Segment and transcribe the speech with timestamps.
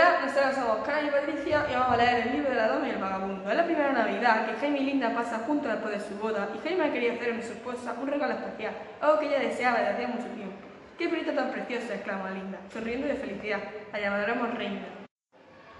[0.00, 2.90] Hola, nosotros somos y Patricia y vamos a leer el libro de la dama y
[2.90, 3.50] el vagabundo.
[3.50, 6.66] Es la primera Navidad que Jaime y Linda pasan juntos después de su boda y
[6.66, 10.08] Jaime quería hacerle a su esposa un regalo especial, algo que ella deseaba desde hacía
[10.08, 10.56] mucho tiempo.
[10.96, 11.94] ¡Qué perita tan preciosa!
[11.94, 13.60] exclamó Linda, sonriendo de felicidad.
[13.92, 14.86] La llamaremos Reina.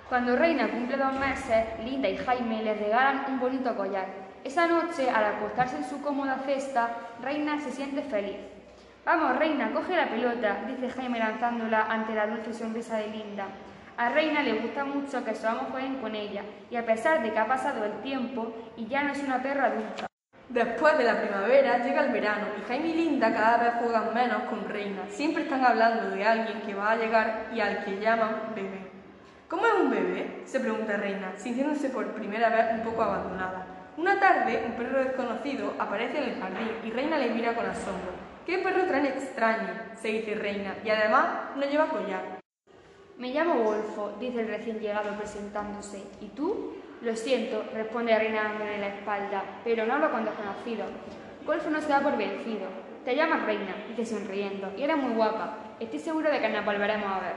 [0.06, 4.04] Cuando Reina cumple dos meses, Linda y Jaime le regalan un bonito collar.
[4.44, 6.90] Esa noche, al acostarse en su cómoda cesta,
[7.22, 8.36] Reina se siente feliz.
[9.02, 13.46] Vamos, Reina, coge la pelota, dice Jaime lanzándola ante la dulce sonrisa de Linda.
[14.00, 17.34] A Reina le gusta mucho que su amo jueguen con ella, y a pesar de
[17.34, 20.06] que ha pasado el tiempo y ya no es una perra adulta.
[20.48, 24.44] Después de la primavera llega el verano y Jaime y Linda cada vez juegan menos
[24.44, 25.02] con Reina.
[25.10, 28.90] Siempre están hablando de alguien que va a llegar y al que llaman bebé.
[29.48, 30.44] ¿Cómo es un bebé?
[30.46, 33.66] se pregunta Reina, sintiéndose por primera vez un poco abandonada.
[33.98, 38.12] Una tarde, un perro desconocido aparece en el jardín y Reina le mira con asombro.
[38.46, 39.74] ¡Qué perro tan extraño!
[40.00, 42.39] se dice Reina, y además no lleva collar.
[43.20, 46.02] Me llamo Golfo, dice el recién llegado presentándose.
[46.22, 46.72] ¿Y tú?
[47.02, 50.86] Lo siento, responde Reina dándole la espalda, pero no hablo con desconocido.
[51.44, 52.68] Golfo no se da por vencido.
[53.04, 55.58] Te llamas Reina, dice sonriendo, y eres muy guapa.
[55.78, 57.34] Estoy seguro de que nos volveremos a ver.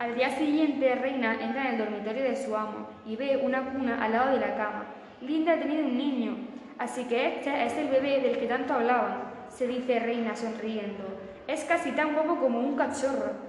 [0.00, 4.04] Al día siguiente, Reina entra en el dormitorio de su amo y ve una cuna
[4.04, 4.86] al lado de la cama.
[5.20, 6.36] Linda ha tenido un niño,
[6.78, 11.04] así que este es el bebé del que tanto hablaban, se dice Reina sonriendo.
[11.46, 13.47] Es casi tan guapo como un cachorro.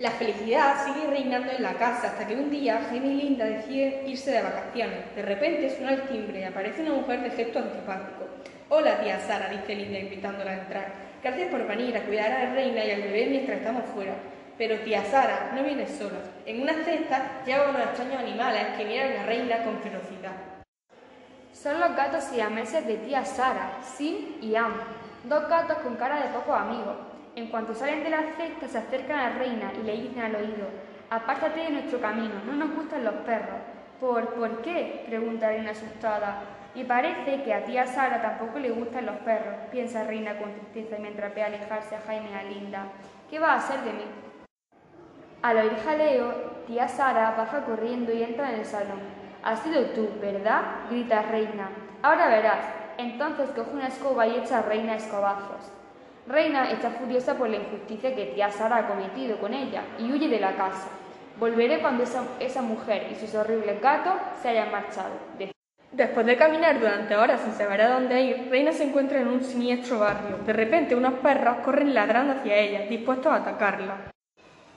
[0.00, 4.08] La felicidad sigue reinando en la casa hasta que un día Jaime y Linda deciden
[4.08, 5.14] irse de vacaciones.
[5.14, 8.24] De repente suena el timbre y aparece una mujer de gesto antipático.
[8.70, 10.92] Hola, tía Sara, dice Linda invitándola a entrar.
[11.22, 14.14] Gracias por venir a cuidar a la reina y al bebé mientras estamos fuera.
[14.56, 16.20] Pero tía Sara, no vienes sola.
[16.46, 20.32] En una cesta lleva unos extraños animales que miran a la reina con ferocidad.
[21.52, 24.72] Son los gatos siameses de tía Sara, Sim y Am.
[25.24, 27.09] Dos gatos con cara de pocos amigos.
[27.36, 30.34] En cuanto salen de la cesta, se acercan a la reina y le dicen al
[30.34, 30.66] oído,
[31.10, 33.60] apártate de nuestro camino, no nos gustan los perros.
[34.00, 35.04] ¿Por, ¿por qué?
[35.06, 36.42] pregunta Reina asustada.
[36.74, 40.96] Me parece que a tía Sara tampoco le gustan los perros, piensa Reina con tristeza
[40.98, 42.84] mientras ve alejarse a Jaime y a Linda.
[43.28, 44.04] ¿Qué va a hacer de mí?
[45.42, 46.32] Al oír jaleo,
[46.66, 49.00] tía Sara baja corriendo y entra en el salón.
[49.42, 50.62] Has sido tú, ¿verdad?
[50.90, 51.70] grita Reina.
[52.02, 52.64] Ahora verás.
[52.98, 55.79] Entonces coge una escoba y echa a Reina escobazos.
[56.26, 60.28] Reina está furiosa por la injusticia que tía Sara ha cometido con ella y huye
[60.28, 60.88] de la casa.
[61.38, 65.10] Volveré cuando esa, mujer y sus horribles gatos se hayan marchado.
[65.92, 69.42] Después de caminar durante horas sin saber a dónde ir, Reina se encuentra en un
[69.42, 70.38] siniestro barrio.
[70.46, 73.96] De repente, unos perros corren ladrando hacia ella, dispuestos a atacarla.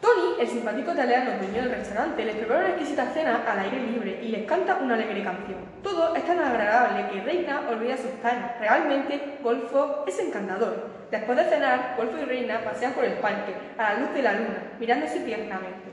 [0.01, 4.19] Tony, el simpático italiano dueño del restaurante, les prepara una exquisita cena al aire libre
[4.21, 5.59] y les canta una alegre canción.
[5.83, 8.59] Todo es tan agradable que Reina olvida sus penas.
[8.59, 11.02] Realmente, Golfo es encantador.
[11.13, 14.33] Después de cenar, Golfo y Reina pasean por el parque, a la luz de la
[14.33, 15.91] luna, mirándose tiernamente.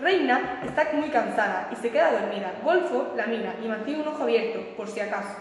[0.00, 2.50] Reina está muy cansada y se queda dormida.
[2.64, 5.38] Golfo la mira y mantiene un ojo abierto, por si acaso.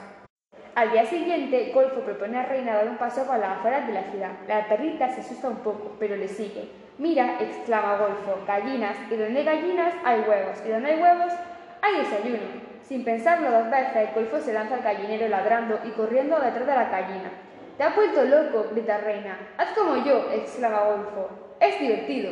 [0.76, 4.04] Al día siguiente, Golfo propone a Reina dar un paseo por las afueras de la
[4.04, 4.30] ciudad.
[4.48, 6.70] La perrita se asusta un poco, pero le sigue.
[7.00, 11.34] Mira, exclama Golfo, gallinas, y donde hay gallinas hay huevos, y donde hay huevos
[11.82, 12.44] hay desayuno.
[12.84, 16.90] Sin pensarlo dos veces, Golfo se lanza al gallinero ladrando y corriendo detrás de la
[16.92, 17.32] gallina.
[17.78, 19.38] Te has vuelto loco, grita Reina.
[19.58, 21.56] Haz como yo, exclama Golfo.
[21.60, 22.32] Es divertido.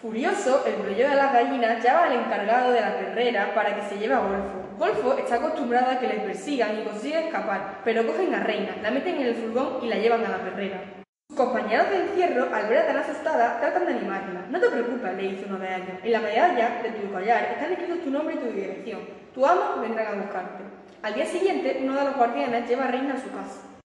[0.00, 3.98] Furioso, el brillo de las gallinas llama al encargado de la perrera para que se
[3.98, 4.76] lleve a Golfo.
[4.78, 8.90] Golfo está acostumbrado a que le persigan y consigue escapar, pero cogen a Reina, la
[8.90, 11.00] meten en el furgón y la llevan a la perrera
[11.40, 14.46] compañeros de encierro, al verla tan asustada, tratan de animarla.
[14.50, 15.96] No te preocupes, le dice uno de ellos.
[16.02, 19.00] En la medalla de tu collar están escritos tu nombre y tu dirección.
[19.34, 20.64] Tu amo vendrá a buscarte.
[21.02, 23.79] Al día siguiente, uno de los guardianes lleva a Reina a su casa.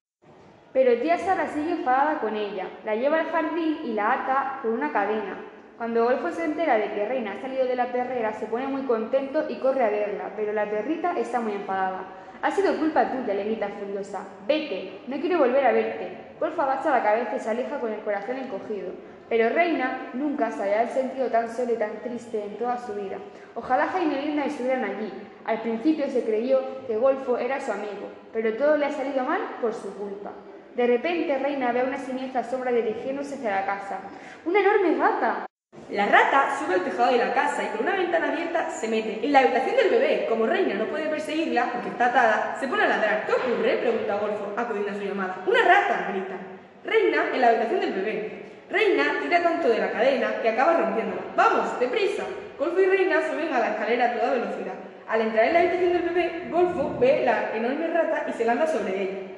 [0.75, 2.67] Pero tía Sara sigue enfadada con ella.
[2.83, 5.37] La lleva al jardín y la ata con una cadena.
[5.77, 8.81] Cuando Golfo se entera de que Reina ha salido de la perrera, se pone muy
[8.81, 12.03] contento y corre a verla, pero la perrita está muy enfadada.
[12.41, 14.27] Ha sido culpa tuya, le grita furiosa.
[14.45, 16.35] Vete, no quiero volver a verte.
[16.41, 18.89] Golfo agacha la cabeza y se aleja con el corazón encogido.
[19.29, 23.15] Pero Reina nunca se había sentido tan sola y tan triste en toda su vida.
[23.53, 25.09] Ojalá Jaime y Linda estuvieran allí.
[25.45, 29.39] Al principio se creyó que Golfo era su amigo, pero todo le ha salido mal
[29.61, 30.33] por su culpa.
[30.75, 33.99] De repente Reina ve una siniestra sombra dirigiéndose hacia la casa.
[34.43, 35.45] ¡Una enorme rata!
[35.89, 39.21] La rata sube al tejado de la casa y con una ventana abierta se mete
[39.23, 40.25] en la habitación del bebé.
[40.27, 43.25] Como Reina no puede perseguirla porque está atada, se pone a ladrar.
[43.25, 43.77] ¿Qué ocurre?
[43.77, 45.37] pregunta Golfo, acudiendo a su llamada.
[45.47, 46.07] ¡Una rata!
[46.11, 46.35] grita.
[46.83, 48.31] Reina en la habitación del bebé.
[48.69, 51.21] Reina tira tanto de la cadena que acaba rompiéndola.
[51.37, 52.23] ¡Vamos, deprisa!
[52.59, 54.73] Golfo y Reina suben a la escalera a toda velocidad.
[55.07, 58.67] Al entrar en la habitación del bebé, Golfo ve la enorme rata y se lanza
[58.67, 59.34] sobre ella.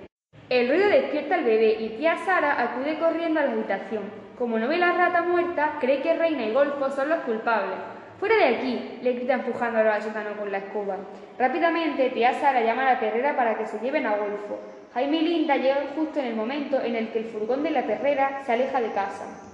[0.49, 4.03] El ruido despierta al bebé y tía Sara acude corriendo a la habitación.
[4.37, 7.75] Como no ve la rata muerta, cree que Reina y Golfo son los culpables.
[8.17, 8.99] ¡Fuera de aquí!
[9.01, 10.95] le grita empujándolo al sótano con la escoba.
[11.37, 14.57] Rápidamente, tía Sara llama a la perrera para que se lleven a Golfo.
[14.93, 17.83] Jaime y Linda llegan justo en el momento en el que el furgón de la
[17.83, 19.46] perrera se aleja de casa.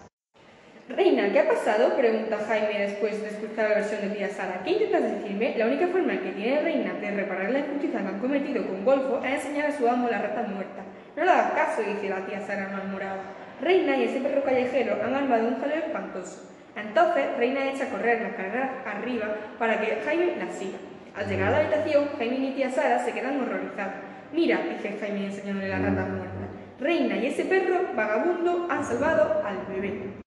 [0.90, 1.96] Reina, ¿qué ha pasado?
[1.96, 4.62] pregunta Jaime después de escuchar la versión de tía Sara.
[4.66, 5.56] ¿Qué intentas decirme?
[5.58, 9.22] La única forma que tiene Reina de reparar la injusticia que han cometido con Golfo
[9.24, 10.84] es enseñar a su amo la rata muerta.
[11.16, 13.22] No le hagas caso, dice la tía Sara malmorada.
[13.62, 16.52] Reina y ese perro callejero han armado un jaleo espantoso.
[16.76, 20.80] Entonces, Reina echa a correr la carrera arriba para que Jaime la siga.
[21.16, 23.94] Al llegar a la habitación, Jaime y tía Sara se quedan horrorizados.
[24.34, 26.30] Mira, dice Jaime enseñándole la rata muerta.
[26.82, 30.23] Reina y ese perro vagabundo han salvado al bebé.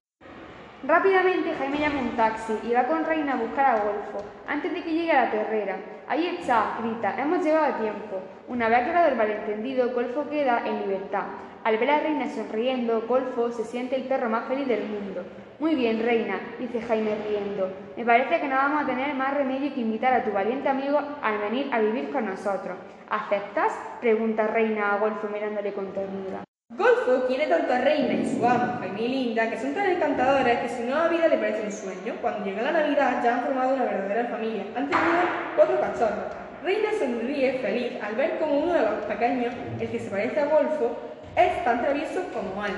[0.86, 4.84] Rápidamente Jaime llama un taxi y va con Reina a buscar a Golfo, antes de
[4.84, 5.76] que llegue a la terrera.
[6.06, 8.20] Ahí está, grita, hemos llegado tiempo.
[8.46, 11.24] Una vez aclarado el malentendido, Golfo queda en libertad.
[11.64, 15.24] Al ver a Reina sonriendo, Golfo se siente el perro más feliz del mundo.
[15.58, 17.68] Muy bien, Reina, dice Jaime riendo.
[17.96, 21.00] Me parece que no vamos a tener más remedio que invitar a tu valiente amigo
[21.20, 22.76] a venir a vivir con nosotros.
[23.10, 23.76] ¿Aceptas?
[24.00, 26.45] pregunta Reina a Golfo mirándole con ternura.
[26.76, 30.58] Golfo quiere tanto a Reina y su amo, Jaime y Linda, que son tan encantadores
[30.58, 32.14] que su nueva vida le parece un sueño.
[32.20, 34.64] Cuando llega la Navidad ya han formado una verdadera familia.
[34.76, 35.08] Han tenido
[35.56, 36.34] cuatro cachorros.
[36.62, 40.46] Reina sonríe feliz al ver como uno de los pequeños, el que se parece a
[40.46, 40.98] Golfo,
[41.34, 42.74] es tan travieso como él.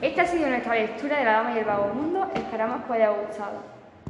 [0.00, 2.28] Esta ha sido nuestra lectura de La Dama y el Vago Mundo.
[2.34, 3.81] Esperamos que os haya gustado.